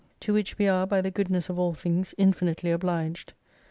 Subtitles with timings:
[0.21, 3.33] To which we are by the goodness of all things infinitely obliged.